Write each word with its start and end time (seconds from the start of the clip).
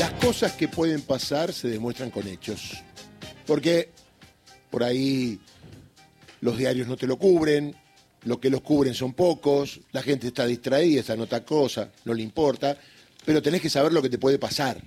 Las 0.00 0.12
cosas 0.12 0.52
que 0.52 0.66
pueden 0.66 1.02
pasar 1.02 1.52
se 1.52 1.68
demuestran 1.68 2.10
con 2.10 2.26
hechos. 2.26 2.82
Porque 3.46 3.90
por 4.70 4.82
ahí 4.82 5.38
los 6.40 6.56
diarios 6.56 6.88
no 6.88 6.96
te 6.96 7.06
lo 7.06 7.18
cubren, 7.18 7.76
lo 8.22 8.40
que 8.40 8.48
los 8.48 8.62
cubren 8.62 8.94
son 8.94 9.12
pocos, 9.12 9.80
la 9.92 10.00
gente 10.00 10.28
está 10.28 10.46
distraída, 10.46 11.00
está 11.00 11.12
en 11.12 11.20
otra 11.20 11.44
cosa, 11.44 11.92
no 12.06 12.14
le 12.14 12.22
importa, 12.22 12.78
pero 13.26 13.42
tenés 13.42 13.60
que 13.60 13.68
saber 13.68 13.92
lo 13.92 14.00
que 14.00 14.08
te 14.08 14.16
puede 14.16 14.38
pasar. 14.38 14.82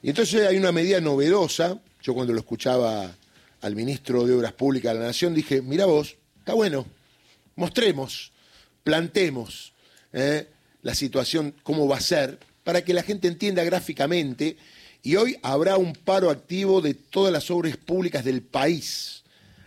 Y 0.00 0.10
entonces 0.10 0.46
hay 0.46 0.58
una 0.58 0.70
medida 0.70 1.00
novedosa, 1.00 1.80
yo 2.00 2.14
cuando 2.14 2.32
lo 2.32 2.38
escuchaba 2.38 3.16
al 3.62 3.74
ministro 3.74 4.24
de 4.24 4.34
Obras 4.34 4.52
Públicas 4.52 4.92
de 4.92 5.00
la 5.00 5.06
Nación 5.06 5.34
dije, 5.34 5.60
mira 5.60 5.86
vos, 5.86 6.18
está 6.38 6.54
bueno, 6.54 6.86
mostremos, 7.56 8.30
plantemos 8.84 9.72
¿eh? 10.12 10.46
la 10.82 10.94
situación, 10.94 11.52
cómo 11.64 11.88
va 11.88 11.96
a 11.96 12.00
ser, 12.00 12.38
para 12.64 12.82
que 12.82 12.94
la 12.94 13.02
gente 13.02 13.28
entienda 13.28 13.62
gráficamente, 13.62 14.56
y 15.02 15.16
hoy 15.16 15.36
habrá 15.42 15.76
un 15.76 15.92
paro 15.92 16.30
activo 16.30 16.80
de 16.80 16.94
todas 16.94 17.32
las 17.32 17.50
obras 17.50 17.76
públicas 17.76 18.24
del 18.24 18.42
país 18.42 19.22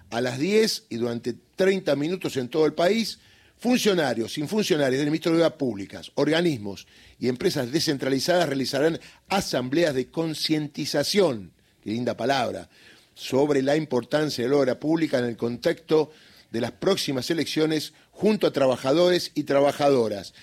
a 0.10 0.20
las 0.20 0.40
10 0.40 0.86
y 0.90 0.98
durante 0.98 1.36
30 1.56 1.96
minutos 1.96 2.36
en 2.38 2.50
todo 2.50 2.66
el 2.66 2.74
país, 2.74 3.20
funcionarios, 3.60 4.34
sin 4.34 4.48
funcionarios 4.48 5.00
del 5.00 5.12
Ministerio 5.12 5.38
de 5.38 5.44
Obras 5.44 5.58
Públicas, 5.58 6.12
organismos 6.16 6.88
y 7.20 7.28
empresas 7.28 7.72
descentralizadas 7.72 8.48
realizarán 8.48 9.00
asambleas 9.30 9.94
de 9.94 10.08
concientización, 10.08 11.52
qué 11.84 11.92
linda 11.92 12.18
palabra, 12.18 12.70
sobre 13.14 13.62
la 13.62 13.76
importancia 13.76 14.44
de 14.44 14.50
la 14.50 14.58
obra 14.58 14.80
pública 14.80 15.20
en 15.20 15.26
el 15.26 15.38
contexto 15.38 16.12
de 16.52 16.62
las 16.62 16.72
próximas 16.72 17.30
elecciones 17.30 17.94
junto 18.12 18.48
a 18.48 18.54
trabajadores 18.54 19.32
y 19.36 19.44
trabajadoras. 19.44 20.34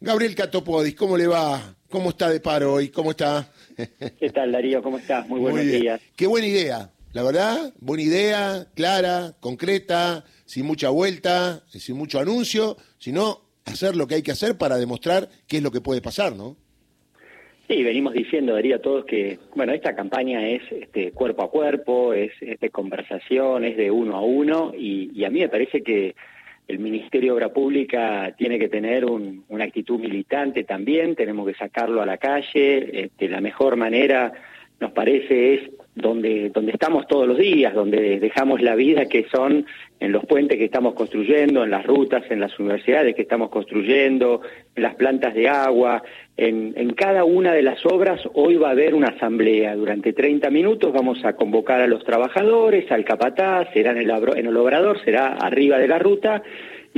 Gabriel 0.00 0.34
Catopodis, 0.34 0.94
¿cómo 0.94 1.16
le 1.16 1.26
va? 1.26 1.74
¿Cómo 1.88 2.10
está 2.10 2.28
de 2.28 2.40
paro 2.40 2.74
hoy? 2.74 2.88
¿Cómo 2.88 3.12
está? 3.12 3.50
¿Qué 4.20 4.30
tal, 4.30 4.52
Darío? 4.52 4.82
¿Cómo 4.82 4.98
estás? 4.98 5.26
Muy 5.26 5.40
buenos 5.40 5.64
días. 5.64 6.00
Qué 6.16 6.26
buena 6.26 6.46
idea. 6.46 6.90
La 7.14 7.22
verdad, 7.22 7.72
buena 7.80 8.02
idea, 8.02 8.66
clara, 8.74 9.32
concreta, 9.40 10.24
sin 10.44 10.66
mucha 10.66 10.90
vuelta, 10.90 11.62
sin 11.68 11.96
mucho 11.96 12.20
anuncio, 12.20 12.76
sino 12.98 13.40
hacer 13.64 13.96
lo 13.96 14.06
que 14.06 14.16
hay 14.16 14.22
que 14.22 14.32
hacer 14.32 14.58
para 14.58 14.76
demostrar 14.76 15.30
qué 15.46 15.56
es 15.56 15.62
lo 15.62 15.70
que 15.70 15.80
puede 15.80 16.02
pasar, 16.02 16.36
¿no? 16.36 16.56
Sí, 17.68 17.82
venimos 17.82 18.12
diciendo, 18.12 18.54
Darío, 18.54 18.76
a 18.76 18.82
todos 18.82 19.06
que, 19.06 19.38
bueno, 19.54 19.72
esta 19.72 19.94
campaña 19.94 20.46
es 20.46 20.62
este, 20.70 21.12
cuerpo 21.12 21.42
a 21.42 21.50
cuerpo, 21.50 22.12
es, 22.12 22.32
de 22.40 22.70
conversación, 22.70 23.64
es 23.64 23.76
de 23.78 23.90
uno 23.90 24.16
a 24.16 24.22
uno, 24.22 24.72
y, 24.74 25.24
a 25.24 25.30
mí 25.30 25.40
me 25.40 25.48
parece 25.48 25.82
que 25.82 26.14
el 26.68 26.78
Ministerio 26.78 27.32
de 27.32 27.36
Obra 27.36 27.52
Pública 27.52 28.34
tiene 28.36 28.58
que 28.58 28.68
tener 28.68 29.06
una 29.06 29.64
actitud 29.64 29.98
militante 29.98 30.64
también, 30.64 31.16
tenemos 31.16 31.46
que 31.46 31.54
sacarlo 31.54 32.02
a 32.02 32.06
la 32.06 32.18
calle, 32.18 33.04
este, 33.04 33.28
la 33.28 33.40
mejor 33.40 33.76
manera, 33.76 34.34
nos 34.78 34.92
parece, 34.92 35.54
es 35.54 35.70
donde, 36.00 36.50
donde 36.50 36.72
estamos 36.72 37.06
todos 37.06 37.26
los 37.26 37.38
días, 37.38 37.74
donde 37.74 38.18
dejamos 38.18 38.62
la 38.62 38.74
vida 38.74 39.06
que 39.06 39.26
son 39.30 39.66
en 40.00 40.12
los 40.12 40.24
puentes 40.24 40.58
que 40.58 40.64
estamos 40.64 40.94
construyendo, 40.94 41.64
en 41.64 41.70
las 41.70 41.84
rutas, 41.84 42.22
en 42.30 42.40
las 42.40 42.58
universidades 42.58 43.14
que 43.14 43.22
estamos 43.22 43.50
construyendo, 43.50 44.40
en 44.74 44.82
las 44.82 44.94
plantas 44.94 45.34
de 45.34 45.48
agua, 45.48 46.02
en, 46.36 46.72
en 46.76 46.90
cada 46.94 47.24
una 47.24 47.52
de 47.52 47.62
las 47.62 47.84
obras 47.84 48.20
hoy 48.34 48.56
va 48.56 48.68
a 48.68 48.72
haber 48.72 48.94
una 48.94 49.08
asamblea. 49.08 49.74
Durante 49.74 50.12
30 50.12 50.50
minutos 50.50 50.92
vamos 50.92 51.24
a 51.24 51.34
convocar 51.34 51.80
a 51.80 51.86
los 51.86 52.04
trabajadores, 52.04 52.90
al 52.92 53.04
capataz, 53.04 53.68
será 53.72 53.90
en 53.90 53.98
el, 53.98 54.10
en 54.10 54.46
el 54.46 54.56
obrador, 54.56 55.02
será 55.04 55.34
arriba 55.34 55.78
de 55.78 55.88
la 55.88 55.98
ruta, 55.98 56.42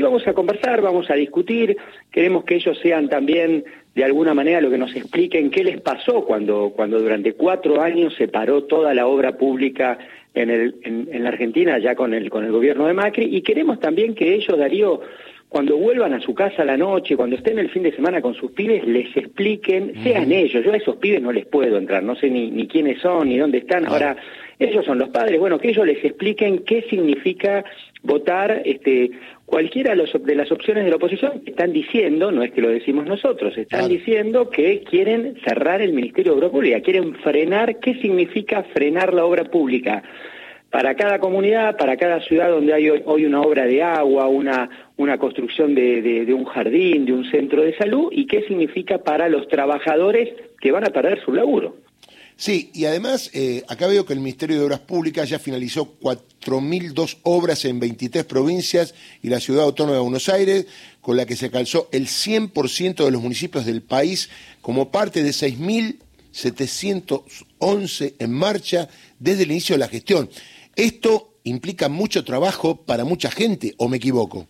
y 0.01 0.03
vamos 0.03 0.27
a 0.27 0.33
conversar, 0.33 0.81
vamos 0.81 1.11
a 1.11 1.15
discutir, 1.15 1.77
queremos 2.11 2.45
que 2.45 2.55
ellos 2.55 2.79
sean 2.83 3.11
también 3.11 3.65
de 3.95 4.03
alguna 4.03 4.33
manera 4.33 4.63
lo 4.63 4.71
que 4.71 4.79
nos 4.79 4.97
expliquen 4.97 5.51
qué 5.51 5.63
les 5.63 5.79
pasó 5.83 6.25
cuando, 6.25 6.73
cuando 6.75 6.99
durante 6.99 7.35
cuatro 7.35 7.83
años 7.83 8.15
se 8.17 8.27
paró 8.27 8.65
toda 8.65 8.95
la 8.95 9.07
obra 9.07 9.37
pública 9.37 9.99
en, 10.33 10.49
el, 10.49 10.77
en, 10.85 11.23
la 11.23 11.29
Argentina 11.29 11.79
ya 11.79 11.95
con 11.95 12.15
el, 12.15 12.31
con 12.31 12.47
el 12.47 12.51
gobierno 12.51 12.87
de 12.87 12.95
Macri. 12.95 13.37
Y 13.37 13.43
queremos 13.43 13.79
también 13.79 14.15
que 14.15 14.35
ellos, 14.35 14.57
Darío, 14.57 15.03
cuando 15.51 15.77
vuelvan 15.77 16.15
a 16.15 16.21
su 16.21 16.33
casa 16.33 16.63
a 16.63 16.65
la 16.65 16.77
noche, 16.77 17.17
cuando 17.17 17.35
estén 17.35 17.59
el 17.59 17.71
fin 17.71 17.83
de 17.83 17.91
semana 17.91 18.23
con 18.23 18.35
sus 18.35 18.53
pibes, 18.53 18.87
les 18.87 19.15
expliquen, 19.17 20.01
sean 20.01 20.31
ellos, 20.31 20.65
yo 20.65 20.73
a 20.73 20.77
esos 20.77 20.97
pibes 20.97 21.21
no 21.21 21.33
les 21.33 21.45
puedo 21.45 21.77
entrar, 21.77 22.05
no 22.05 22.15
sé 22.15 22.31
ni, 22.31 22.53
ni 22.53 22.69
quiénes 22.69 23.01
son, 23.01 23.29
ni 23.29 23.37
dónde 23.37 23.59
están, 23.59 23.85
ahora 23.87 24.17
ellos 24.61 24.85
son 24.85 24.99
los 24.99 25.09
padres, 25.09 25.41
bueno, 25.41 25.59
que 25.59 25.71
ellos 25.71 25.85
les 25.85 26.05
expliquen 26.05 26.61
qué 26.61 26.83
significa 26.83 27.65
votar 28.05 28.63
este, 28.65 29.11
cualquiera 29.45 29.97
de 29.97 30.35
las 30.37 30.53
opciones 30.53 30.85
de 30.85 30.91
la 30.91 30.97
oposición. 30.97 31.43
Están 31.45 31.73
diciendo, 31.73 32.31
no 32.31 32.45
es 32.45 32.53
que 32.53 32.61
lo 32.61 32.69
decimos 32.69 33.07
nosotros, 33.07 33.59
están 33.59 33.89
diciendo 33.89 34.51
que 34.51 34.85
quieren 34.89 35.35
cerrar 35.45 35.83
el 35.83 35.93
Ministerio 35.93 36.33
de 36.33 36.39
Obra 36.39 36.51
Pública, 36.51 36.81
quieren 36.81 37.17
frenar, 37.17 37.81
¿qué 37.81 37.95
significa 37.95 38.63
frenar 38.63 39.15
la 39.15 39.25
obra 39.25 39.45
pública? 39.45 40.05
Para 40.71 40.95
cada 40.95 41.19
comunidad, 41.19 41.77
para 41.77 41.97
cada 41.97 42.21
ciudad 42.21 42.49
donde 42.49 42.73
hay 42.73 42.89
hoy 42.89 43.25
una 43.25 43.41
obra 43.41 43.67
de 43.67 43.83
agua, 43.83 44.29
una, 44.29 44.71
una 44.97 45.19
construcción 45.19 45.75
de, 45.75 46.01
de 46.01 46.33
un 46.33 46.45
jardín, 46.45 47.05
de 47.05 47.13
un 47.13 47.29
centro 47.31 47.63
de 47.63 47.77
salud, 47.77 48.09
y 48.13 48.27
qué 48.27 48.47
significa 48.47 48.99
para 48.99 49.29
los 49.29 49.49
trabajadores 49.49 50.29
que 50.61 50.71
van 50.71 50.85
a 50.85 50.91
perder 50.91 51.21
su 51.25 51.33
laburo. 51.33 51.75
Sí, 52.41 52.71
y 52.73 52.87
además, 52.87 53.31
eh, 53.35 53.63
acá 53.69 53.87
veo 53.87 54.07
que 54.07 54.15
el 54.15 54.21
Ministerio 54.21 54.57
de 54.57 54.65
Obras 54.65 54.81
Públicas 54.81 55.29
ya 55.29 55.39
finalizó 55.39 56.01
4.002 56.01 57.19
obras 57.25 57.67
en 57.67 57.79
23 57.79 58.25
provincias 58.25 58.95
y 59.23 59.29
la 59.29 59.41
Ciudad 59.41 59.65
Autónoma 59.65 59.97
de 59.97 60.03
Buenos 60.03 60.31
Aires, 60.31 60.65
con 61.03 61.19
la 61.19 61.27
que 61.27 61.37
se 61.37 61.51
calzó 61.51 61.91
el 61.93 62.07
100% 62.07 63.05
de 63.05 63.11
los 63.11 63.21
municipios 63.21 63.67
del 63.67 63.83
país 63.83 64.31
como 64.63 64.91
parte 64.91 65.23
de 65.23 65.33
6.711 65.33 68.15
en 68.19 68.33
marcha 68.33 68.89
desde 69.19 69.43
el 69.43 69.51
inicio 69.51 69.75
de 69.75 69.81
la 69.81 69.89
gestión. 69.89 70.31
Esto 70.77 71.35
implica 71.45 71.89
mucho 71.89 72.25
trabajo 72.25 72.85
para 72.85 73.05
mucha 73.05 73.31
gente, 73.31 73.75
¿o 73.79 73.89
me 73.89 73.97
equivoco? 73.97 74.47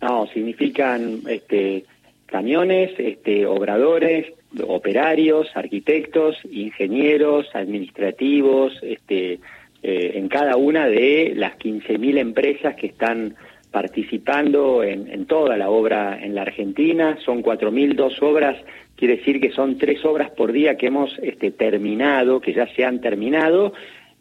No, 0.00 0.26
significan 0.28 1.22
este, 1.28 1.84
camiones, 2.26 2.90
este, 2.98 3.46
obradores, 3.46 4.26
operarios, 4.66 5.48
arquitectos, 5.54 6.36
ingenieros, 6.50 7.46
administrativos, 7.54 8.72
este, 8.82 9.40
eh, 9.82 10.12
en 10.14 10.28
cada 10.28 10.56
una 10.56 10.86
de 10.86 11.32
las 11.36 11.58
15.000 11.58 12.18
empresas 12.18 12.76
que 12.76 12.86
están 12.86 13.36
participando 13.70 14.84
en, 14.84 15.26
toda 15.26 15.56
la 15.56 15.68
obra 15.68 16.18
en 16.22 16.36
la 16.36 16.42
Argentina. 16.42 17.18
Son 17.24 17.42
4.002 17.42 18.22
obras, 18.22 18.56
quiere 18.94 19.16
decir 19.16 19.40
que 19.40 19.50
son 19.50 19.78
tres 19.78 20.04
obras 20.04 20.30
por 20.30 20.52
día 20.52 20.76
que 20.76 20.86
hemos 20.86 21.18
este, 21.20 21.50
terminado, 21.50 22.40
que 22.40 22.54
ya 22.54 22.68
se 22.68 22.84
han 22.84 23.00
terminado. 23.00 23.72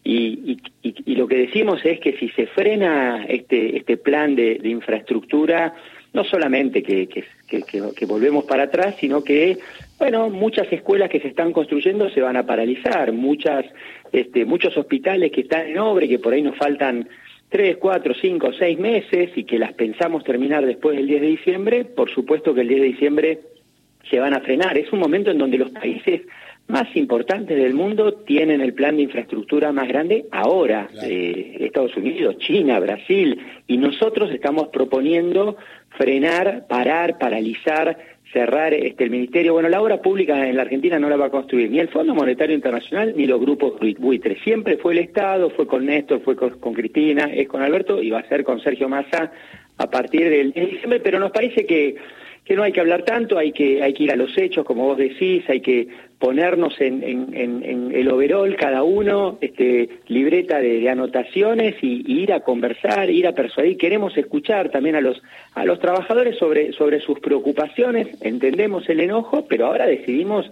Y, 0.03 0.59
lo 1.05 1.27
que 1.27 1.37
decimos 1.37 1.85
es 1.85 1.99
que 1.99 2.17
si 2.17 2.29
se 2.29 2.47
frena 2.47 3.25
este, 3.25 3.77
este 3.77 3.97
plan 3.97 4.35
de, 4.35 4.59
infraestructura, 4.63 5.73
no 6.11 6.23
solamente 6.23 6.83
que, 6.83 7.07
que 7.07 8.05
volvemos 8.05 8.43
para 8.45 8.63
atrás, 8.63 8.95
sino 8.99 9.23
que 9.23 9.57
bueno, 10.03 10.29
muchas 10.29 10.69
escuelas 10.73 11.09
que 11.09 11.21
se 11.21 11.29
están 11.29 11.53
construyendo 11.53 12.09
se 12.09 12.19
van 12.19 12.35
a 12.35 12.45
paralizar, 12.45 13.13
muchas, 13.13 13.65
este, 14.11 14.43
muchos 14.43 14.75
hospitales 14.75 15.31
que 15.31 15.41
están 15.41 15.67
en 15.67 15.77
obra 15.77 16.03
y 16.03 16.09
que 16.09 16.19
por 16.19 16.33
ahí 16.33 16.41
nos 16.41 16.57
faltan 16.57 17.07
tres, 17.47 17.77
cuatro, 17.77 18.13
cinco, 18.13 18.51
seis 18.51 18.77
meses 18.77 19.29
y 19.35 19.45
que 19.45 19.57
las 19.57 19.71
pensamos 19.71 20.25
terminar 20.25 20.65
después 20.65 20.97
del 20.97 21.07
10 21.07 21.21
de 21.21 21.27
diciembre, 21.27 21.85
por 21.85 22.09
supuesto 22.09 22.53
que 22.53 22.61
el 22.61 22.67
10 22.67 22.81
de 22.81 22.87
diciembre 22.87 23.39
se 24.09 24.19
van 24.19 24.33
a 24.33 24.41
frenar. 24.41 24.77
Es 24.77 24.91
un 24.91 24.99
momento 24.99 25.31
en 25.31 25.37
donde 25.37 25.57
los 25.57 25.69
países 25.71 26.23
más 26.67 26.95
importantes 26.95 27.57
del 27.57 27.73
mundo 27.73 28.13
tienen 28.13 28.61
el 28.61 28.73
plan 28.73 28.95
de 28.95 29.03
infraestructura 29.03 29.71
más 29.71 29.87
grande 29.87 30.25
ahora, 30.31 30.89
eh, 31.03 31.57
Estados 31.59 31.95
Unidos, 31.97 32.37
China, 32.39 32.79
Brasil, 32.79 33.39
y 33.67 33.77
nosotros 33.77 34.31
estamos 34.31 34.69
proponiendo 34.69 35.57
frenar, 35.97 36.65
parar, 36.67 37.17
paralizar 37.19 37.97
cerrar 38.33 38.73
este, 38.73 39.03
el 39.03 39.11
ministerio. 39.11 39.53
Bueno, 39.53 39.69
la 39.69 39.81
obra 39.81 40.01
pública 40.01 40.49
en 40.49 40.55
la 40.55 40.63
Argentina 40.63 40.99
no 40.99 41.07
la 41.07 41.15
va 41.15 41.27
a 41.27 41.29
construir 41.29 41.69
ni 41.69 41.79
el 41.79 41.87
Fondo 41.89 42.15
Monetario 42.15 42.55
Internacional 42.55 43.13
ni 43.15 43.27
los 43.27 43.39
grupos 43.39 43.73
buitres. 43.99 44.39
Siempre 44.43 44.77
fue 44.77 44.93
el 44.93 44.99
Estado, 44.99 45.51
fue 45.51 45.67
con 45.67 45.85
Néstor, 45.85 46.21
fue 46.21 46.35
con, 46.35 46.73
Cristina, 46.73 47.25
es 47.25 47.47
con 47.47 47.61
Alberto 47.61 48.01
y 48.01 48.09
va 48.09 48.19
a 48.19 48.27
ser 48.27 48.43
con 48.43 48.59
Sergio 48.59 48.89
Massa 48.89 49.31
a 49.77 49.89
partir 49.89 50.29
del 50.29 50.51
diciembre, 50.51 50.99
pero 50.99 51.19
nos 51.19 51.31
parece 51.31 51.65
que 51.65 51.95
que 52.45 52.55
no 52.55 52.63
hay 52.63 52.73
que 52.73 52.81
hablar 52.81 53.03
tanto, 53.03 53.37
hay 53.37 53.53
que, 53.53 53.81
hay 53.81 53.93
que 53.93 54.03
ir 54.03 54.11
a 54.11 54.17
los 54.17 54.37
hechos, 54.37 54.65
como 54.65 54.85
vos 54.85 54.97
decís, 54.97 55.43
hay 55.49 55.61
que 55.61 55.87
ponernos 56.19 56.79
en, 56.81 57.03
en, 57.03 57.91
el 57.93 58.09
overall 58.09 58.55
cada 58.55 58.83
uno, 58.83 59.37
este, 59.39 59.89
libreta 60.07 60.59
de, 60.59 60.89
anotaciones 60.89 61.75
y, 61.81 62.03
ir 62.05 62.33
a 62.33 62.41
conversar, 62.41 63.09
ir 63.09 63.27
a 63.27 63.33
persuadir. 63.33 63.77
Queremos 63.77 64.17
escuchar 64.17 64.69
también 64.69 64.95
a 64.95 65.01
los, 65.01 65.21
a 65.53 65.63
los 65.63 65.79
trabajadores 65.79 66.37
sobre, 66.37 66.73
sobre 66.73 66.99
sus 66.99 67.19
preocupaciones, 67.19 68.07
entendemos 68.21 68.89
el 68.89 68.99
enojo, 68.99 69.45
pero 69.47 69.67
ahora 69.67 69.85
decidimos 69.85 70.49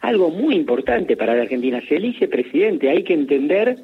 algo 0.00 0.30
muy 0.30 0.54
importante 0.54 1.16
para 1.16 1.34
la 1.34 1.42
Argentina. 1.42 1.82
Se 1.88 1.96
elige 1.96 2.28
presidente, 2.28 2.88
hay 2.90 3.02
que 3.02 3.14
entender 3.14 3.76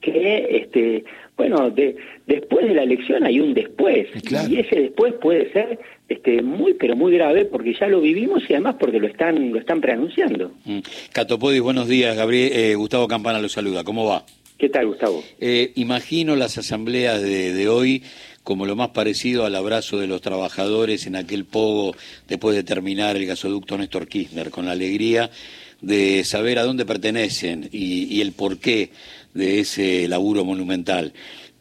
que, 0.00 0.58
este, 0.58 1.04
bueno, 1.36 1.70
de, 1.70 1.96
después 2.26 2.66
de 2.66 2.74
la 2.74 2.82
elección 2.82 3.24
hay 3.24 3.40
un 3.40 3.54
después, 3.54 4.06
y 4.48 4.56
ese 4.58 4.80
después 4.80 5.14
puede 5.14 5.52
ser 5.52 5.78
este, 6.08 6.42
muy, 6.42 6.74
pero 6.74 6.96
muy 6.96 7.12
grave, 7.12 7.44
porque 7.44 7.74
ya 7.78 7.88
lo 7.88 8.00
vivimos 8.00 8.42
y 8.48 8.52
además 8.52 8.76
porque 8.78 9.00
lo 9.00 9.08
están, 9.08 9.52
lo 9.52 9.58
están 9.58 9.80
preanunciando. 9.80 10.52
Mm. 10.64 10.80
Catopodis, 11.12 11.60
buenos 11.60 11.88
días, 11.88 12.16
Gabriel, 12.16 12.52
eh, 12.52 12.74
Gustavo 12.74 13.08
Campana 13.08 13.40
lo 13.40 13.48
saluda, 13.48 13.82
¿cómo 13.84 14.06
va? 14.06 14.24
¿Qué 14.58 14.68
tal, 14.68 14.86
Gustavo? 14.86 15.24
Eh, 15.40 15.72
imagino 15.74 16.36
las 16.36 16.56
asambleas 16.58 17.20
de, 17.20 17.52
de 17.52 17.68
hoy 17.68 18.02
como 18.44 18.66
lo 18.66 18.76
más 18.76 18.90
parecido 18.90 19.46
al 19.46 19.56
abrazo 19.56 19.98
de 19.98 20.06
los 20.06 20.20
trabajadores 20.20 21.06
en 21.06 21.16
aquel 21.16 21.46
pogo 21.46 21.96
después 22.28 22.54
de 22.54 22.62
terminar 22.62 23.16
el 23.16 23.26
gasoducto 23.26 23.76
Néstor 23.76 24.06
Kirchner, 24.06 24.50
con 24.50 24.66
la 24.66 24.72
alegría 24.72 25.30
de 25.80 26.24
saber 26.24 26.58
a 26.58 26.64
dónde 26.64 26.84
pertenecen 26.84 27.68
y, 27.72 28.20
el 28.20 28.32
porqué 28.32 28.90
de 29.34 29.60
ese 29.60 30.08
laburo 30.08 30.44
monumental. 30.44 31.12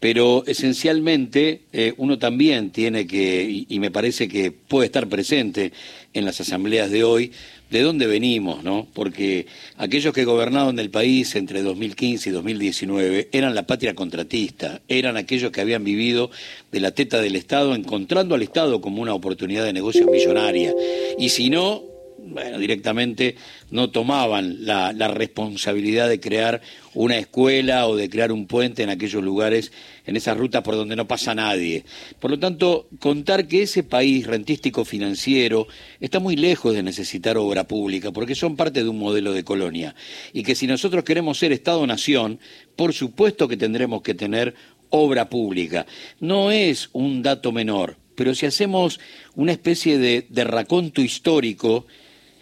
Pero 0.03 0.43
esencialmente 0.45 1.61
eh, 1.71 1.93
uno 1.95 2.19
también 2.19 2.71
tiene 2.71 3.07
que, 3.07 3.65
y, 3.69 3.79
me 3.79 3.89
parece 3.89 4.27
que 4.27 4.51
puede 4.51 4.87
estar 4.87 5.07
presente 5.07 5.71
en 6.13 6.25
las 6.25 6.41
asambleas 6.41 6.91
de 6.91 7.05
hoy, 7.05 7.31
de 7.69 7.81
dónde 7.83 8.05
venimos, 8.05 8.65
¿no? 8.65 8.85
Porque 8.93 9.47
aquellos 9.77 10.13
que 10.13 10.25
gobernaban 10.25 10.77
el 10.77 10.89
país 10.89 11.37
entre 11.37 11.61
2015 11.61 12.29
y 12.29 12.33
2019 12.33 13.29
eran 13.31 13.55
la 13.55 13.65
patria 13.65 13.95
contratista, 13.95 14.81
eran 14.89 15.15
aquellos 15.15 15.51
que 15.51 15.61
habían 15.61 15.85
vivido 15.85 16.29
de 16.69 16.81
la 16.81 16.91
teta 16.91 17.21
del 17.21 17.37
Estado, 17.37 17.73
encontrando 17.73 18.35
al 18.35 18.41
Estado 18.41 18.81
como 18.81 19.01
una 19.01 19.13
oportunidad 19.13 19.63
de 19.63 19.71
negocio 19.71 20.05
millonaria. 20.07 20.73
Y 21.17 21.29
si 21.29 21.49
no, 21.49 21.92
bueno, 22.33 22.57
directamente 22.59 23.35
no 23.71 23.89
tomaban 23.89 24.65
la, 24.65 24.91
responsabilidad 25.07 26.09
de 26.09 26.19
crear 26.19 26.61
una 26.93 27.17
escuela 27.17 27.87
o 27.87 27.95
de 27.95 28.09
crear 28.09 28.31
un 28.31 28.47
puente 28.47 28.83
en 28.83 28.89
aquellos 28.89 29.23
lugares, 29.23 29.71
en 30.05 30.15
esas 30.15 30.37
rutas 30.37 30.63
por 30.63 30.75
donde 30.75 30.95
no 30.95 31.07
pasa 31.07 31.35
nadie. 31.35 31.85
Por 32.19 32.31
lo 32.31 32.39
tanto, 32.39 32.87
contar 32.99 33.47
que 33.47 33.63
ese 33.63 33.83
país 33.83 34.27
rentístico 34.27 34.85
financiero 34.85 35.67
está 35.99 36.19
muy 36.19 36.35
lejos 36.35 36.73
de 36.73 36.83
necesitar 36.83 37.37
obra 37.37 37.67
pública, 37.67 38.11
porque 38.11 38.35
son 38.35 38.55
parte 38.55 38.83
de 38.83 38.89
un 38.89 38.99
modelo 38.99 39.33
de 39.33 39.43
colonia, 39.43 39.95
y 40.33 40.43
que 40.43 40.55
si 40.55 40.67
nosotros 40.67 41.03
queremos 41.03 41.37
ser 41.37 41.51
Estado-nación, 41.51 42.39
por 42.75 42.93
supuesto 42.93 43.47
que 43.47 43.57
tendremos 43.57 44.01
que 44.01 44.13
tener 44.13 44.55
obra 44.95 45.27
pública. 45.27 45.87
No 46.19 46.51
es 46.51 46.89
un 46.93 47.23
dato 47.23 47.51
menor, 47.51 47.97
pero 48.15 48.35
si 48.35 48.45
hacemos 48.45 48.99
una 49.35 49.51
especie 49.51 49.97
de, 49.97 50.27
de 50.29 50.43
raconto 50.43 51.01
histórico, 51.01 51.87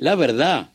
la 0.01 0.15
verdad, 0.15 0.71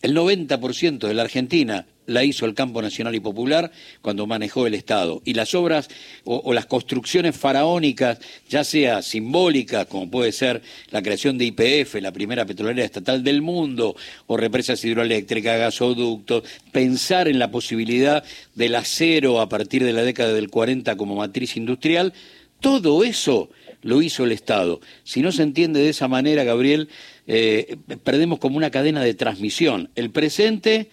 el 0.00 0.16
90% 0.16 1.06
de 1.06 1.12
la 1.12 1.20
Argentina 1.20 1.84
la 2.06 2.24
hizo 2.24 2.46
el 2.46 2.54
campo 2.54 2.80
nacional 2.80 3.14
y 3.14 3.20
popular 3.20 3.70
cuando 4.00 4.26
manejó 4.26 4.66
el 4.66 4.72
Estado. 4.72 5.20
Y 5.26 5.34
las 5.34 5.54
obras 5.54 5.90
o, 6.24 6.50
las 6.54 6.64
construcciones 6.64 7.36
faraónicas, 7.36 8.20
ya 8.48 8.64
sea 8.64 9.02
simbólicas, 9.02 9.84
como 9.84 10.10
puede 10.10 10.32
ser 10.32 10.62
la 10.90 11.02
creación 11.02 11.36
de 11.36 11.44
IPF, 11.44 11.96
la 11.96 12.10
primera 12.10 12.46
petrolera 12.46 12.86
estatal 12.86 13.22
del 13.22 13.42
mundo, 13.42 13.96
o 14.28 14.36
represas 14.38 14.82
hidroeléctricas, 14.82 15.58
gasoductos, 15.58 16.44
pensar 16.72 17.28
en 17.28 17.38
la 17.38 17.50
posibilidad 17.50 18.24
del 18.54 18.76
acero 18.76 19.42
a 19.42 19.50
partir 19.50 19.84
de 19.84 19.92
la 19.92 20.04
década 20.04 20.32
del 20.32 20.48
40 20.48 20.96
como 20.96 21.16
matriz 21.16 21.58
industrial, 21.58 22.14
todo 22.60 23.04
eso 23.04 23.50
lo 23.84 24.02
hizo 24.02 24.24
el 24.24 24.32
Estado. 24.32 24.80
Si 25.04 25.22
no 25.22 25.30
se 25.30 25.42
entiende 25.42 25.80
de 25.80 25.90
esa 25.90 26.08
manera, 26.08 26.42
Gabriel, 26.42 26.88
eh, 27.26 27.76
perdemos 28.02 28.40
como 28.40 28.56
una 28.56 28.70
cadena 28.70 29.02
de 29.02 29.14
transmisión, 29.14 29.90
el 29.94 30.10
presente, 30.10 30.88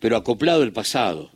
pero 0.00 0.16
acoplado 0.16 0.62
al 0.62 0.72
pasado. 0.72 1.30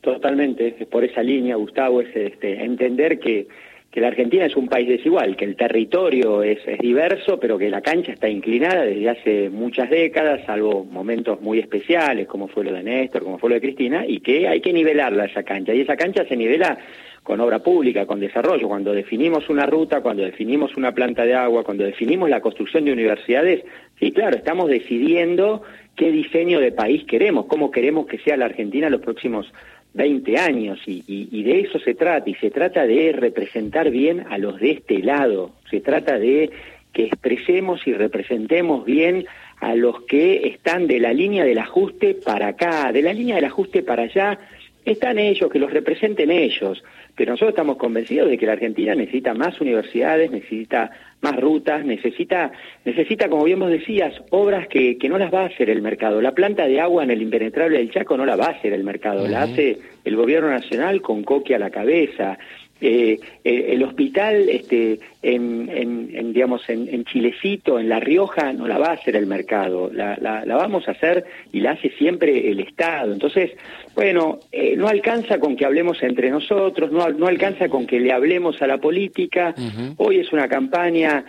Totalmente, 0.00 0.72
por 0.90 1.04
esa 1.04 1.22
línea, 1.22 1.56
Gustavo, 1.56 2.00
es 2.00 2.14
este, 2.14 2.64
entender 2.64 3.18
que, 3.18 3.46
que 3.90 4.00
la 4.00 4.08
Argentina 4.08 4.46
es 4.46 4.56
un 4.56 4.68
país 4.68 4.88
desigual, 4.88 5.36
que 5.36 5.44
el 5.44 5.56
territorio 5.56 6.42
es, 6.42 6.58
es, 6.66 6.78
diverso, 6.78 7.38
pero 7.38 7.58
que 7.58 7.68
la 7.68 7.80
cancha 7.80 8.12
está 8.12 8.28
inclinada 8.28 8.82
desde 8.82 9.08
hace 9.08 9.50
muchas 9.50 9.90
décadas, 9.90 10.44
salvo 10.46 10.84
momentos 10.84 11.40
muy 11.40 11.58
especiales, 11.58 12.26
como 12.26 12.48
fue 12.48 12.64
lo 12.64 12.72
de 12.72 12.82
Néstor, 12.82 13.22
como 13.22 13.38
fue 13.38 13.50
lo 13.50 13.54
de 13.54 13.60
Cristina, 13.60 14.04
y 14.06 14.20
que 14.20 14.48
hay 14.48 14.60
que 14.60 14.72
nivelarla 14.72 15.26
esa 15.26 15.42
cancha. 15.42 15.74
Y 15.74 15.80
esa 15.80 15.96
cancha 15.96 16.24
se 16.26 16.36
nivela 16.36 16.78
con 17.28 17.40
obra 17.40 17.58
pública, 17.58 18.06
con 18.06 18.20
desarrollo. 18.20 18.68
Cuando 18.68 18.94
definimos 18.94 19.50
una 19.50 19.66
ruta, 19.66 20.00
cuando 20.00 20.22
definimos 20.22 20.74
una 20.78 20.92
planta 20.92 21.26
de 21.26 21.34
agua, 21.34 21.62
cuando 21.62 21.84
definimos 21.84 22.30
la 22.30 22.40
construcción 22.40 22.86
de 22.86 22.92
universidades, 22.94 23.66
sí, 24.00 24.12
claro, 24.12 24.34
estamos 24.34 24.70
decidiendo 24.70 25.60
qué 25.94 26.10
diseño 26.10 26.58
de 26.58 26.72
país 26.72 27.04
queremos, 27.04 27.44
cómo 27.44 27.70
queremos 27.70 28.06
que 28.06 28.16
sea 28.16 28.38
la 28.38 28.46
Argentina 28.46 28.88
los 28.88 29.02
próximos 29.02 29.52
20 29.92 30.38
años 30.38 30.80
y, 30.86 31.42
de 31.42 31.60
eso 31.60 31.78
se 31.80 31.94
trata 31.94 32.30
y 32.30 32.34
se 32.36 32.50
trata 32.50 32.86
de 32.86 33.12
representar 33.12 33.90
bien 33.90 34.24
a 34.30 34.38
los 34.38 34.58
de 34.58 34.70
este 34.70 35.00
lado, 35.00 35.50
se 35.70 35.80
trata 35.80 36.18
de 36.18 36.50
que 36.94 37.08
expresemos 37.08 37.86
y 37.86 37.92
representemos 37.92 38.86
bien 38.86 39.26
a 39.60 39.74
los 39.74 40.00
que 40.04 40.48
están 40.48 40.86
de 40.86 40.98
la 40.98 41.12
línea 41.12 41.44
del 41.44 41.58
ajuste 41.58 42.14
para 42.14 42.48
acá, 42.48 42.90
de 42.90 43.02
la 43.02 43.12
línea 43.12 43.34
del 43.34 43.44
ajuste 43.44 43.82
para 43.82 44.04
allá, 44.04 44.38
están 44.92 45.18
ellos, 45.18 45.50
que 45.50 45.58
los 45.58 45.72
representen 45.72 46.30
ellos, 46.30 46.82
pero 47.16 47.32
nosotros 47.32 47.50
estamos 47.50 47.76
convencidos 47.76 48.28
de 48.30 48.38
que 48.38 48.46
la 48.46 48.52
Argentina 48.52 48.94
necesita 48.94 49.34
más 49.34 49.60
universidades, 49.60 50.30
necesita 50.30 50.90
más 51.20 51.36
rutas, 51.40 51.84
necesita, 51.84 52.52
necesita, 52.84 53.28
como 53.28 53.44
bien 53.44 53.58
vos 53.58 53.70
decías, 53.70 54.14
obras 54.30 54.68
que, 54.68 54.98
que 54.98 55.08
no 55.08 55.18
las 55.18 55.34
va 55.34 55.42
a 55.42 55.46
hacer 55.46 55.68
el 55.68 55.82
mercado. 55.82 56.22
La 56.22 56.32
planta 56.32 56.66
de 56.66 56.80
agua 56.80 57.02
en 57.02 57.10
el 57.10 57.22
impenetrable 57.22 57.78
del 57.78 57.90
Chaco 57.90 58.16
no 58.16 58.24
la 58.24 58.36
va 58.36 58.46
a 58.46 58.50
hacer 58.50 58.72
el 58.72 58.84
mercado, 58.84 59.26
la 59.26 59.42
hace 59.42 59.78
el 60.04 60.16
gobierno 60.16 60.50
nacional 60.50 61.02
con 61.02 61.24
Coque 61.24 61.54
a 61.54 61.58
la 61.58 61.70
cabeza. 61.70 62.38
Eh, 62.80 63.18
eh, 63.42 63.66
el 63.70 63.82
hospital 63.82 64.48
este, 64.48 65.00
en, 65.20 65.68
en, 65.68 66.32
digamos 66.32 66.62
en, 66.68 67.04
Chilecito, 67.04 67.80
en 67.80 67.88
La 67.88 67.98
Rioja, 67.98 68.52
no 68.52 68.68
la 68.68 68.78
va 68.78 68.90
a 68.90 68.92
hacer 68.92 69.16
el 69.16 69.26
mercado, 69.26 69.90
la, 69.92 70.16
la, 70.20 70.44
vamos 70.56 70.86
a 70.86 70.92
hacer 70.92 71.24
y 71.52 71.60
la 71.60 71.72
hace 71.72 71.90
siempre 71.98 72.50
el 72.50 72.60
Estado. 72.60 73.12
Entonces, 73.12 73.50
bueno, 73.96 74.38
eh, 74.52 74.76
no 74.76 74.86
alcanza 74.86 75.40
con 75.40 75.56
que 75.56 75.64
hablemos 75.64 76.00
entre 76.04 76.30
nosotros, 76.30 76.92
no, 76.92 77.08
no 77.10 77.26
alcanza 77.26 77.68
con 77.68 77.84
que 77.84 77.98
le 77.98 78.12
hablemos 78.12 78.62
a 78.62 78.68
la 78.68 78.78
política. 78.78 79.54
Hoy 79.96 80.20
es 80.20 80.32
una 80.32 80.46
campaña. 80.46 81.24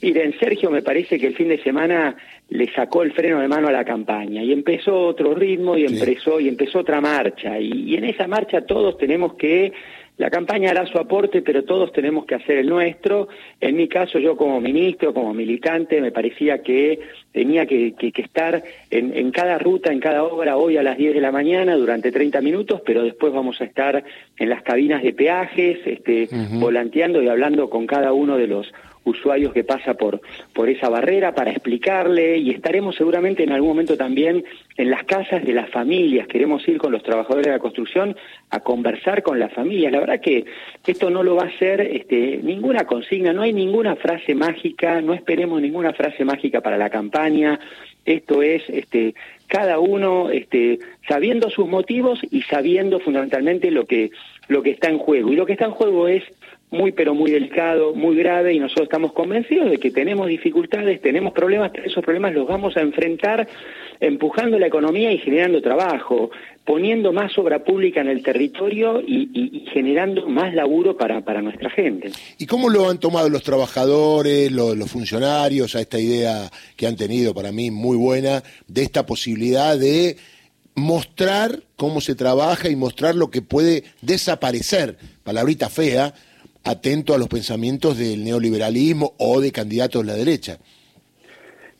Miren, 0.00 0.34
Sergio 0.38 0.70
me 0.70 0.82
parece 0.82 1.18
que 1.18 1.26
el 1.26 1.34
fin 1.34 1.48
de 1.48 1.62
semana 1.62 2.16
le 2.48 2.72
sacó 2.72 3.02
el 3.02 3.12
freno 3.12 3.40
de 3.40 3.48
mano 3.48 3.68
a 3.68 3.72
la 3.72 3.84
campaña 3.84 4.42
y 4.42 4.52
empezó 4.52 5.06
otro 5.06 5.34
ritmo 5.34 5.76
y 5.76 5.84
empezó 5.86 6.40
y 6.40 6.48
empezó 6.48 6.80
otra 6.80 7.00
marcha 7.00 7.58
y 7.58 7.94
en 7.94 8.04
esa 8.04 8.28
marcha 8.28 8.66
todos 8.66 8.98
tenemos 8.98 9.34
que 9.34 9.72
la 10.16 10.30
campaña 10.30 10.70
hará 10.70 10.86
su 10.86 10.96
aporte, 10.98 11.42
pero 11.42 11.64
todos 11.64 11.92
tenemos 11.92 12.24
que 12.24 12.36
hacer 12.36 12.58
el 12.58 12.68
nuestro. 12.68 13.26
En 13.60 13.74
mi 13.76 13.88
caso, 13.88 14.20
yo 14.20 14.36
como 14.36 14.60
ministro, 14.60 15.12
como 15.12 15.34
militante, 15.34 16.00
me 16.00 16.12
parecía 16.12 16.62
que 16.62 17.00
tenía 17.32 17.66
que, 17.66 17.94
estar 18.16 18.62
en, 18.90 19.30
cada 19.32 19.58
ruta, 19.58 19.92
en 19.92 19.98
cada 19.98 20.22
obra, 20.22 20.56
hoy 20.56 20.76
a 20.76 20.84
las 20.84 20.96
10 20.98 21.14
de 21.14 21.20
la 21.20 21.32
mañana 21.32 21.74
durante 21.74 22.12
30 22.12 22.40
minutos, 22.42 22.80
pero 22.86 23.02
después 23.02 23.32
vamos 23.32 23.60
a 23.60 23.64
estar 23.64 24.04
en 24.38 24.48
las 24.48 24.62
cabinas 24.62 25.02
de 25.02 25.12
peajes, 25.14 25.78
este, 25.84 26.28
volanteando 26.52 27.20
y 27.20 27.28
hablando 27.28 27.68
con 27.68 27.84
cada 27.86 28.12
uno 28.12 28.36
de 28.36 28.46
los 28.46 28.72
usuarios 29.04 29.52
que 29.52 29.64
pasa 29.64 29.94
por, 29.94 30.20
por 30.52 30.68
esa 30.68 30.88
barrera 30.88 31.34
para 31.34 31.50
explicarle 31.50 32.38
y 32.38 32.50
estaremos 32.50 32.96
seguramente 32.96 33.42
en 33.42 33.52
algún 33.52 33.68
momento 33.70 33.96
también 33.96 34.44
en 34.76 34.90
las 34.90 35.04
casas 35.04 35.44
de 35.44 35.52
las 35.52 35.70
familias. 35.70 36.26
Queremos 36.26 36.66
ir 36.68 36.78
con 36.78 36.92
los 36.92 37.02
trabajadores 37.02 37.46
de 37.46 37.52
la 37.52 37.58
construcción 37.58 38.16
a 38.50 38.60
conversar 38.60 39.22
con 39.22 39.38
las 39.38 39.52
familias. 39.52 39.92
La 39.92 40.00
verdad 40.00 40.20
que 40.20 40.44
esto 40.86 41.10
no 41.10 41.22
lo 41.22 41.36
va 41.36 41.44
a 41.44 41.48
hacer 41.48 41.80
este, 41.80 42.40
ninguna 42.42 42.84
consigna, 42.84 43.32
no 43.32 43.42
hay 43.42 43.52
ninguna 43.52 43.96
frase 43.96 44.34
mágica, 44.34 45.00
no 45.00 45.14
esperemos 45.14 45.60
ninguna 45.60 45.92
frase 45.92 46.24
mágica 46.24 46.60
para 46.60 46.78
la 46.78 46.90
campaña. 46.90 47.60
Esto 48.04 48.42
es 48.42 48.62
este, 48.68 49.14
cada 49.46 49.78
uno 49.78 50.30
este, 50.30 50.78
sabiendo 51.08 51.50
sus 51.50 51.68
motivos 51.68 52.20
y 52.30 52.42
sabiendo 52.42 53.00
fundamentalmente 53.00 53.70
lo 53.70 53.86
que, 53.86 54.10
lo 54.48 54.62
que 54.62 54.70
está 54.70 54.88
en 54.88 54.98
juego. 54.98 55.32
Y 55.32 55.36
lo 55.36 55.46
que 55.46 55.52
está 55.52 55.66
en 55.66 55.72
juego 55.72 56.08
es 56.08 56.22
muy 56.74 56.92
pero 56.92 57.14
muy 57.14 57.30
delicado, 57.30 57.94
muy 57.94 58.16
grave 58.16 58.52
y 58.52 58.58
nosotros 58.58 58.84
estamos 58.84 59.12
convencidos 59.12 59.70
de 59.70 59.78
que 59.78 59.90
tenemos 59.90 60.26
dificultades, 60.26 61.00
tenemos 61.00 61.32
problemas, 61.32 61.70
esos 61.84 62.04
problemas 62.04 62.34
los 62.34 62.46
vamos 62.46 62.76
a 62.76 62.80
enfrentar 62.80 63.46
empujando 64.00 64.58
la 64.58 64.66
economía 64.66 65.12
y 65.12 65.18
generando 65.18 65.62
trabajo, 65.62 66.30
poniendo 66.64 67.12
más 67.12 67.38
obra 67.38 67.62
pública 67.62 68.00
en 68.00 68.08
el 68.08 68.22
territorio 68.22 69.00
y, 69.00 69.64
generando 69.72 70.28
más 70.28 70.54
laburo 70.54 70.96
para, 70.96 71.20
para, 71.20 71.42
nuestra 71.42 71.70
gente. 71.70 72.10
¿Y 72.38 72.46
cómo 72.46 72.68
lo 72.68 72.88
han 72.88 72.98
tomado 72.98 73.28
los 73.28 73.42
trabajadores, 73.42 74.50
los, 74.50 74.76
los 74.76 74.90
funcionarios 74.90 75.74
a 75.76 75.80
esta 75.80 75.98
idea 75.98 76.50
que 76.76 76.86
han 76.86 76.96
tenido 76.96 77.34
para 77.34 77.52
mí 77.52 77.70
muy 77.70 77.96
buena 77.96 78.42
de 78.66 78.82
esta 78.82 79.06
posibilidad 79.06 79.78
de 79.78 80.16
mostrar 80.74 81.62
cómo 81.76 82.00
se 82.00 82.14
trabaja 82.14 82.68
y 82.68 82.76
mostrar 82.76 83.14
lo 83.14 83.30
que 83.30 83.42
puede 83.42 83.84
desaparecer, 84.02 84.96
palabrita 85.22 85.68
fea, 85.68 86.14
atento 86.64 87.14
a 87.14 87.18
los 87.18 87.28
pensamientos 87.28 87.98
del 87.98 88.24
neoliberalismo 88.24 89.14
o 89.18 89.40
de 89.40 89.52
candidatos 89.52 90.02
de 90.02 90.12
la 90.12 90.16
derecha. 90.16 90.58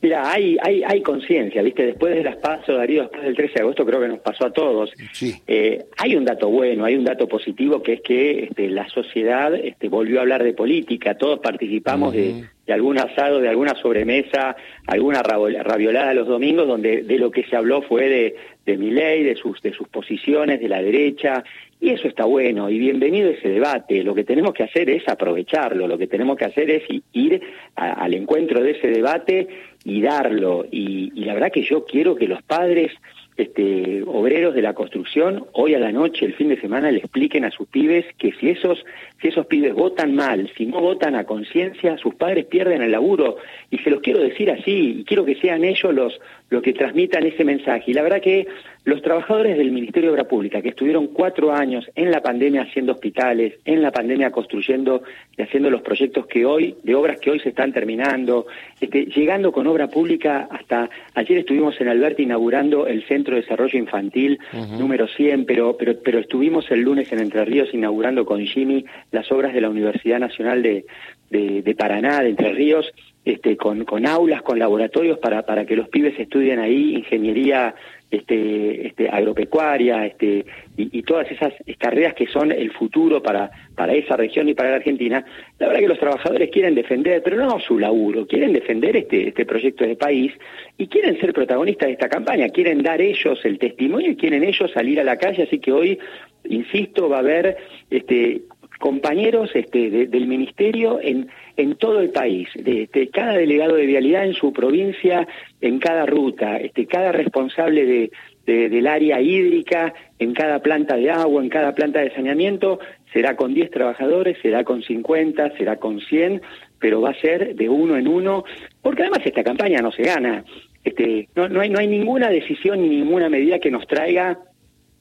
Mira, 0.01 0.31
hay, 0.31 0.55
hay, 0.61 0.83
hay 0.83 1.01
conciencia, 1.01 1.63
¿viste? 1.63 1.83
Después 1.83 2.13
de 2.13 2.23
las 2.23 2.35
pasos, 2.35 2.77
Darío, 2.77 3.03
después 3.03 3.23
del 3.23 3.35
13 3.35 3.53
de 3.55 3.61
agosto, 3.61 3.85
creo 3.87 3.99
que 3.99 4.07
nos 4.07 4.19
pasó 4.19 4.45
a 4.45 4.53
todos. 4.53 4.91
Sí. 5.13 5.33
Eh, 5.47 5.85
hay 5.97 6.15
un 6.15 6.25
dato 6.25 6.47
bueno, 6.47 6.85
hay 6.85 6.95
un 6.95 7.05
dato 7.05 7.27
positivo, 7.27 7.81
que 7.81 7.93
es 7.93 8.01
que 8.01 8.43
este, 8.43 8.69
la 8.69 8.87
sociedad 8.89 9.55
este, 9.55 9.89
volvió 9.89 10.19
a 10.19 10.21
hablar 10.21 10.43
de 10.43 10.53
política. 10.53 11.17
Todos 11.17 11.39
participamos 11.39 12.13
de, 12.13 12.45
de 12.65 12.73
algún 12.73 12.97
asado, 12.97 13.39
de 13.39 13.49
alguna 13.49 13.75
sobremesa, 13.75 14.55
alguna 14.87 15.21
raviolada 15.21 16.13
los 16.13 16.27
domingos, 16.27 16.67
donde 16.67 17.03
de 17.03 17.19
lo 17.19 17.31
que 17.31 17.43
se 17.43 17.55
habló 17.55 17.81
fue 17.83 18.09
de, 18.09 18.35
de 18.65 18.77
mi 18.77 18.91
ley, 18.91 19.23
de 19.23 19.35
sus, 19.35 19.61
de 19.61 19.71
sus 19.71 19.87
posiciones, 19.87 20.59
de 20.59 20.69
la 20.69 20.81
derecha, 20.81 21.43
y 21.79 21.89
eso 21.89 22.07
está 22.07 22.25
bueno, 22.25 22.69
y 22.69 22.79
bienvenido 22.79 23.29
ese 23.29 23.49
debate. 23.49 24.03
Lo 24.03 24.15
que 24.15 24.23
tenemos 24.23 24.53
que 24.53 24.63
hacer 24.63 24.89
es 24.89 25.07
aprovecharlo, 25.07 25.87
lo 25.87 25.97
que 25.97 26.07
tenemos 26.07 26.37
que 26.37 26.45
hacer 26.45 26.71
es 26.71 26.83
ir 27.13 27.41
al 27.75 28.13
encuentro 28.13 28.63
de 28.63 28.71
ese 28.71 28.87
debate 28.87 29.47
y 29.83 30.01
darlo. 30.01 30.65
Y, 30.71 31.11
y, 31.13 31.25
la 31.25 31.33
verdad 31.33 31.51
que 31.51 31.63
yo 31.63 31.85
quiero 31.85 32.15
que 32.15 32.27
los 32.27 32.41
padres 32.41 32.91
este, 33.37 34.01
obreros 34.05 34.55
de 34.55 34.61
la 34.61 34.73
construcción 34.73 35.45
hoy 35.51 35.73
a 35.73 35.79
la 35.79 35.91
noche, 35.91 36.25
el 36.25 36.35
fin 36.35 36.49
de 36.49 36.59
semana, 36.59 36.91
le 36.91 36.99
expliquen 36.99 37.43
a 37.43 37.51
sus 37.51 37.67
pibes 37.67 38.05
que 38.17 38.31
si 38.33 38.49
esos, 38.49 38.83
si 39.21 39.27
esos 39.27 39.45
pibes 39.47 39.73
votan 39.73 40.15
mal, 40.15 40.49
si 40.57 40.65
no 40.65 40.79
votan 40.79 41.15
a 41.15 41.25
conciencia, 41.25 41.97
sus 41.97 42.15
padres 42.15 42.45
pierden 42.45 42.81
el 42.81 42.91
laburo. 42.91 43.37
Y 43.69 43.79
se 43.79 43.89
los 43.89 44.01
quiero 44.01 44.21
decir 44.21 44.49
así, 44.51 44.99
y 44.99 45.03
quiero 45.03 45.25
que 45.25 45.35
sean 45.35 45.65
ellos 45.65 45.93
los, 45.93 46.19
los 46.49 46.61
que 46.61 46.73
transmitan 46.73 47.25
ese 47.25 47.43
mensaje. 47.43 47.91
Y 47.91 47.93
la 47.93 48.03
verdad 48.03 48.21
que 48.21 48.47
los 48.85 49.01
trabajadores 49.01 49.57
del 49.57 49.71
Ministerio 49.71 50.09
de 50.09 50.13
Obra 50.13 50.27
Pública, 50.27 50.61
que 50.61 50.69
estuvieron 50.69 51.07
cuatro 51.07 51.51
años 51.51 51.89
en 51.95 52.11
la 52.11 52.21
pandemia 52.21 52.61
haciendo 52.61 52.93
hospitales, 52.93 53.55
en 53.65 53.81
la 53.81 53.91
pandemia 53.91 54.31
construyendo 54.31 55.01
y 55.35 55.41
haciendo 55.41 55.71
los 55.71 55.81
proyectos 55.81 56.27
que 56.27 56.45
hoy, 56.45 56.75
de 56.83 56.93
obras 56.93 57.19
que 57.19 57.31
hoy 57.31 57.39
se 57.39 57.49
están 57.49 57.73
terminando, 57.73 58.45
este, 58.79 59.07
llegando 59.07 59.51
con 59.51 59.65
obra 59.65 59.87
pública 59.87 60.47
hasta 60.51 60.87
ayer 61.15 61.39
estuvimos 61.39 61.81
en 61.81 61.87
Alberti 61.87 62.23
inaugurando 62.23 62.85
el 62.85 63.03
Centro 63.07 63.35
de 63.35 63.41
Desarrollo 63.41 63.79
Infantil 63.79 64.39
número 64.77 65.07
100, 65.07 65.45
pero, 65.45 65.75
pero, 65.77 65.93
pero 66.03 66.19
estuvimos 66.19 66.69
el 66.69 66.81
lunes 66.81 67.11
en 67.11 67.19
Entre 67.19 67.43
Ríos 67.43 67.73
inaugurando 67.73 68.23
con 68.23 68.45
Jimmy 68.45 68.85
las 69.11 69.31
obras 69.31 69.53
de 69.55 69.61
la 69.61 69.69
Universidad 69.69 70.19
Nacional 70.19 70.61
de, 70.61 70.85
de, 71.31 71.63
de 71.63 71.75
Paraná, 71.75 72.21
de 72.21 72.29
Entre 72.29 72.53
Ríos, 72.53 72.93
este, 73.25 73.57
con, 73.57 73.85
con 73.85 74.05
aulas, 74.05 74.43
con 74.43 74.59
laboratorios 74.59 75.17
para, 75.17 75.41
para 75.41 75.65
que 75.65 75.75
los 75.75 75.89
pibes 75.89 76.17
estudien 76.19 76.59
ahí 76.59 76.93
ingeniería 76.95 77.73
este, 78.11 78.87
este, 78.87 79.09
agropecuaria 79.09 80.05
este, 80.05 80.45
y, 80.77 81.01
todas 81.01 81.29
esas 81.31 81.51
carreras 81.79 82.13
que 82.13 82.27
son 82.27 82.51
el 82.51 82.71
futuro 82.71 83.23
para, 83.23 83.49
para 83.75 83.93
esa 83.93 84.15
región 84.15 84.47
y 84.47 84.53
para 84.53 84.69
la 84.69 84.75
Argentina, 84.75 85.25
la 85.57 85.67
verdad 85.67 85.81
que 85.81 85.87
los 85.87 85.99
trabajadores 85.99 86.51
quieren 86.51 86.75
defender, 86.75 87.23
pero 87.23 87.37
no 87.37 87.59
su 87.59 87.79
laburo, 87.79 88.27
quieren 88.27 88.53
defender 88.53 88.95
este, 88.95 89.29
este 89.29 89.45
proyecto 89.45 89.85
de 89.85 89.95
país 89.95 90.31
y 90.77 90.87
quieren 90.87 91.19
ser 91.19 91.33
protagonistas 91.33 91.87
de 91.87 91.93
esta 91.93 92.09
campaña, 92.09 92.49
quieren 92.49 92.83
dar 92.83 93.01
ellos 93.01 93.39
el 93.43 93.57
testimonio 93.57 94.11
y 94.11 94.15
quieren 94.15 94.43
ellos 94.43 94.71
salir 94.71 94.99
a 94.99 95.03
la 95.03 95.17
calle, 95.17 95.43
así 95.43 95.57
que 95.57 95.71
hoy, 95.71 95.97
insisto, 96.43 97.09
va 97.09 97.17
a 97.17 97.21
haber 97.21 97.57
este, 97.89 98.43
compañeros 98.79 99.49
este, 99.55 99.89
de, 99.89 100.07
del 100.07 100.27
ministerio 100.27 100.99
en, 101.01 101.27
en 101.57 101.75
todo 101.75 101.99
el 101.99 102.09
país, 102.09 102.47
de, 102.55 102.89
de, 102.91 103.09
cada 103.09 103.33
delegado 103.33 103.75
de 103.75 103.85
vialidad 103.85 104.25
en 104.25 104.33
su 104.33 104.51
provincia, 104.51 105.27
en 105.61 105.79
cada 105.79 106.05
ruta, 106.05 106.57
este, 106.57 106.85
cada 106.85 107.11
responsable 107.11 107.85
de, 107.85 108.11
de, 108.45 108.69
del 108.69 108.87
área 108.87 109.21
hídrica, 109.21 109.93
en 110.19 110.33
cada 110.33 110.59
planta 110.59 110.95
de 110.95 111.11
agua, 111.11 111.41
en 111.41 111.49
cada 111.49 111.73
planta 111.73 111.99
de 111.99 112.11
saneamiento, 112.11 112.79
será 113.13 113.35
con 113.35 113.53
10 113.53 113.71
trabajadores, 113.71 114.37
será 114.41 114.63
con 114.63 114.81
50, 114.81 115.57
será 115.57 115.77
con 115.77 115.99
100, 116.01 116.41
pero 116.79 117.01
va 117.01 117.11
a 117.11 117.21
ser 117.21 117.55
de 117.55 117.69
uno 117.69 117.97
en 117.97 118.07
uno, 118.07 118.43
porque 118.81 119.03
además 119.03 119.21
esta 119.25 119.43
campaña 119.43 119.81
no 119.81 119.91
se 119.91 120.03
gana. 120.03 120.43
Este, 120.83 121.29
no, 121.35 121.49
no, 121.49 121.61
hay, 121.61 121.69
no 121.69 121.79
hay 121.79 121.87
ninguna 121.87 122.29
decisión 122.29 122.81
ni 122.81 122.89
ninguna 122.89 123.29
medida 123.29 123.59
que 123.59 123.71
nos 123.71 123.87
traiga 123.87 124.37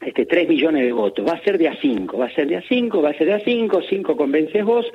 este, 0.07 0.27
3 0.27 0.49
millones 0.49 0.85
de 0.85 0.93
votos. 0.93 1.27
Va 1.27 1.33
a 1.33 1.43
ser 1.43 1.59
de 1.59 1.69
a 1.69 1.77
5, 1.81 2.19
va 2.19 2.27
a 2.27 2.35
ser 2.35 2.49
de 2.49 2.57
a 2.57 2.63
5, 2.69 3.03
va 3.03 3.11
a 3.11 3.15
ser 3.15 3.27
de 3.27 3.35
a 3.35 3.41
5, 3.41 3.81
5 3.89 4.17
convences 4.17 4.65
vos, 4.65 4.87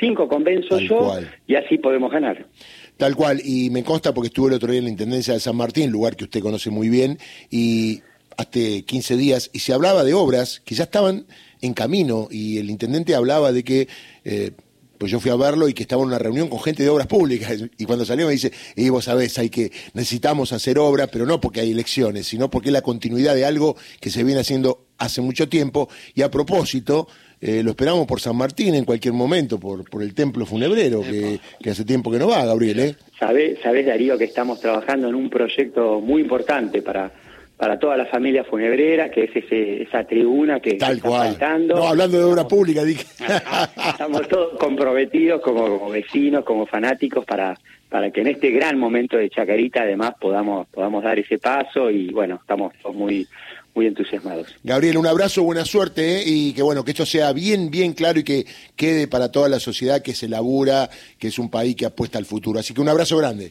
5 0.00 0.28
convenzo 0.28 0.76
Tal 0.76 0.88
yo 0.88 0.98
cual. 0.98 1.30
y 1.46 1.54
así 1.54 1.78
podemos 1.78 2.10
ganar. 2.10 2.46
Tal 2.96 3.14
cual, 3.14 3.40
y 3.44 3.70
me 3.70 3.84
consta 3.84 4.12
porque 4.12 4.28
estuve 4.28 4.48
el 4.48 4.54
otro 4.54 4.70
día 4.70 4.78
en 4.78 4.84
la 4.84 4.90
Intendencia 4.90 5.34
de 5.34 5.40
San 5.40 5.56
Martín, 5.56 5.90
lugar 5.90 6.16
que 6.16 6.24
usted 6.24 6.40
conoce 6.40 6.70
muy 6.70 6.88
bien, 6.88 7.18
y 7.50 8.00
hace 8.36 8.82
15 8.84 9.16
días, 9.16 9.50
y 9.52 9.60
se 9.60 9.72
hablaba 9.72 10.04
de 10.04 10.14
obras 10.14 10.60
que 10.64 10.74
ya 10.74 10.84
estaban 10.84 11.26
en 11.60 11.74
camino, 11.74 12.28
y 12.30 12.58
el 12.58 12.70
intendente 12.70 13.14
hablaba 13.14 13.52
de 13.52 13.64
que... 13.64 13.88
Eh, 14.24 14.52
pues 14.98 15.12
yo 15.12 15.20
fui 15.20 15.30
a 15.30 15.36
verlo 15.36 15.68
y 15.68 15.74
que 15.74 15.82
estaba 15.82 16.02
en 16.02 16.08
una 16.08 16.18
reunión 16.18 16.48
con 16.48 16.60
gente 16.60 16.82
de 16.82 16.88
obras 16.88 17.06
públicas 17.06 17.64
y 17.78 17.84
cuando 17.84 18.04
salió 18.04 18.26
me 18.26 18.32
dice, 18.32 18.52
y 18.76 18.88
vos 18.88 19.04
sabés, 19.04 19.38
hay 19.38 19.48
que 19.48 19.70
necesitamos 19.94 20.52
hacer 20.52 20.78
obras, 20.78 21.08
pero 21.12 21.24
no 21.24 21.40
porque 21.40 21.60
hay 21.60 21.70
elecciones, 21.70 22.26
sino 22.26 22.50
porque 22.50 22.68
es 22.68 22.72
la 22.72 22.82
continuidad 22.82 23.34
de 23.34 23.44
algo 23.44 23.76
que 24.00 24.10
se 24.10 24.24
viene 24.24 24.40
haciendo 24.40 24.86
hace 24.98 25.20
mucho 25.20 25.48
tiempo 25.48 25.88
y 26.14 26.22
a 26.22 26.30
propósito 26.30 27.08
eh, 27.40 27.62
lo 27.62 27.70
esperamos 27.70 28.06
por 28.06 28.20
San 28.20 28.36
Martín 28.36 28.74
en 28.74 28.84
cualquier 28.84 29.14
momento, 29.14 29.60
por, 29.60 29.88
por 29.88 30.02
el 30.02 30.12
templo 30.12 30.44
funebrero, 30.44 31.02
que, 31.02 31.38
que, 31.62 31.70
hace 31.70 31.84
tiempo 31.84 32.10
que 32.10 32.18
no 32.18 32.26
va, 32.26 32.44
Gabriel. 32.44 32.80
¿eh? 32.80 32.96
Sabés, 33.18 33.60
sabés, 33.62 33.86
Darío, 33.86 34.18
que 34.18 34.24
estamos 34.24 34.60
trabajando 34.60 35.08
en 35.08 35.14
un 35.14 35.30
proyecto 35.30 36.00
muy 36.00 36.20
importante 36.20 36.82
para, 36.82 37.12
para 37.58 37.76
toda 37.76 37.96
la 37.96 38.06
familia 38.06 38.44
funebrera, 38.44 39.10
que 39.10 39.24
es 39.24 39.34
ese, 39.34 39.82
esa 39.82 40.04
tribuna 40.04 40.60
que, 40.60 40.74
Tal 40.74 40.96
está 40.96 41.08
cual. 41.08 41.28
faltando. 41.30 41.74
No, 41.74 41.88
hablando 41.88 42.16
de 42.16 42.24
obra 42.24 42.46
pública, 42.46 42.84
dije. 42.84 43.04
Estamos 43.88 44.28
todos 44.28 44.56
comprometidos 44.58 45.40
como, 45.42 45.78
como, 45.78 45.90
vecinos, 45.90 46.44
como 46.44 46.66
fanáticos, 46.66 47.24
para, 47.24 47.58
para 47.88 48.12
que 48.12 48.20
en 48.20 48.28
este 48.28 48.50
gran 48.52 48.78
momento 48.78 49.16
de 49.16 49.28
Chacarita 49.28 49.82
además 49.82 50.12
podamos, 50.20 50.68
podamos 50.68 51.02
dar 51.02 51.18
ese 51.18 51.38
paso 51.38 51.90
y 51.90 52.12
bueno, 52.12 52.36
estamos 52.40 52.72
todos 52.80 52.94
muy, 52.94 53.26
muy 53.74 53.86
entusiasmados. 53.88 54.54
Gabriel, 54.62 54.96
un 54.96 55.08
abrazo, 55.08 55.42
buena 55.42 55.64
suerte 55.64 56.18
¿eh? 56.18 56.22
y 56.26 56.52
que 56.52 56.62
bueno, 56.62 56.84
que 56.84 56.92
esto 56.92 57.06
sea 57.06 57.32
bien, 57.32 57.72
bien 57.72 57.92
claro 57.92 58.20
y 58.20 58.24
que 58.24 58.44
quede 58.76 59.08
para 59.08 59.32
toda 59.32 59.48
la 59.48 59.58
sociedad 59.58 60.00
que 60.00 60.14
se 60.14 60.28
labura, 60.28 60.88
que 61.18 61.26
es 61.26 61.40
un 61.40 61.50
país 61.50 61.74
que 61.74 61.86
apuesta 61.86 62.18
al 62.18 62.24
futuro. 62.24 62.60
Así 62.60 62.72
que 62.72 62.80
un 62.80 62.88
abrazo 62.88 63.16
grande. 63.16 63.50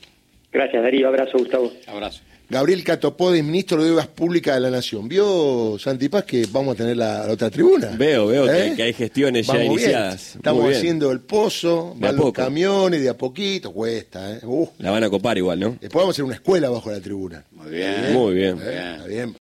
Gracias, 0.50 0.82
Darío. 0.82 1.10
Abrazo, 1.10 1.38
Gustavo. 1.38 1.74
Abrazo. 1.88 2.22
Gabriel 2.50 2.82
Catopode, 2.84 3.44
ministro 3.44 3.84
de 3.84 3.92
Obras 3.92 4.08
Públicas 4.08 4.56
de 4.56 4.62
la 4.62 4.70
Nación. 4.70 5.10
¿Vio, 5.10 5.77
Santipaz, 5.77 6.24
que 6.24 6.48
vamos 6.50 6.75
a 6.75 6.77
tener 6.77 6.96
la, 6.96 7.25
la 7.27 7.34
otra 7.34 7.50
tribuna? 7.50 7.89
Veo, 7.98 8.27
veo 8.27 8.50
¿Eh? 8.50 8.70
que, 8.70 8.75
que, 8.77 8.84
hay 8.84 8.94
gestiones 8.94 9.48
vamos 9.48 9.62
ya 9.62 9.66
iniciadas. 9.66 10.25
Bien. 10.27 10.38
Estamos 10.38 10.75
haciendo 10.75 11.12
el 11.12 11.20
pozo, 11.20 11.94
de 11.96 12.08
van 12.08 12.16
los 12.16 12.32
camiones, 12.32 13.01
de 13.01 13.10
a 13.10 13.18
poquito, 13.18 13.74
cuesta. 13.74 14.32
¿eh? 14.32 14.39
Uh. 14.44 14.66
La 14.80 14.92
van 14.92 15.04
a 15.04 15.10
copar 15.10 15.38
igual, 15.38 15.60
¿no? 15.60 15.72
Después 15.72 15.94
vamos 15.94 16.10
a 16.10 16.12
hacer 16.16 16.24
una 16.24 16.36
escuela 16.36 16.70
bajo 16.70 16.89
la 16.89 17.01
tribuna. 17.01 17.44
Muy 17.51 17.70
bien. 17.70 18.13
Muy 18.13 18.34
bien. 18.34 18.58
¿Eh? 18.63 18.94
Está 18.96 19.08
bien. 19.08 19.34